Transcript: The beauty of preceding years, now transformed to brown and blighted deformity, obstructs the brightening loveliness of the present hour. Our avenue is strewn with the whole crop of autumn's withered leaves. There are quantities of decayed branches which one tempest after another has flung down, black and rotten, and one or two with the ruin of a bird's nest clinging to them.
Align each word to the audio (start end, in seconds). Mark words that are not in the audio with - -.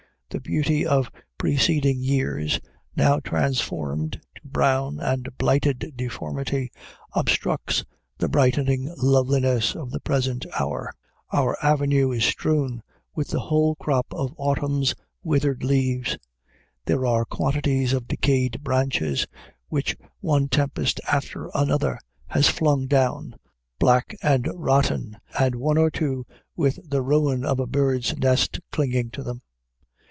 The 0.29 0.39
beauty 0.39 0.85
of 0.87 1.11
preceding 1.37 1.99
years, 1.99 2.61
now 2.95 3.19
transformed 3.19 4.21
to 4.35 4.41
brown 4.47 4.97
and 5.01 5.27
blighted 5.37 5.91
deformity, 5.97 6.71
obstructs 7.11 7.83
the 8.17 8.29
brightening 8.29 8.93
loveliness 8.97 9.75
of 9.75 9.91
the 9.91 9.99
present 9.99 10.45
hour. 10.57 10.93
Our 11.33 11.57
avenue 11.61 12.11
is 12.11 12.23
strewn 12.23 12.81
with 13.13 13.27
the 13.27 13.41
whole 13.41 13.75
crop 13.75 14.05
of 14.13 14.33
autumn's 14.37 14.95
withered 15.21 15.63
leaves. 15.65 16.17
There 16.85 17.05
are 17.05 17.25
quantities 17.25 17.91
of 17.91 18.07
decayed 18.07 18.63
branches 18.63 19.27
which 19.67 19.97
one 20.21 20.47
tempest 20.47 21.01
after 21.11 21.51
another 21.53 21.99
has 22.27 22.47
flung 22.47 22.87
down, 22.87 23.35
black 23.79 24.15
and 24.23 24.47
rotten, 24.55 25.17
and 25.37 25.55
one 25.55 25.77
or 25.77 25.91
two 25.91 26.25
with 26.55 26.79
the 26.89 27.01
ruin 27.01 27.43
of 27.43 27.59
a 27.59 27.67
bird's 27.67 28.17
nest 28.17 28.61
clinging 28.71 29.11
to 29.11 29.23
them. 29.23 29.41